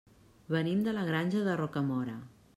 Venim 0.55 0.81
de 0.87 0.95
la 0.99 1.03
Granja 1.11 1.45
de 1.51 1.61
Rocamora. 1.63 2.19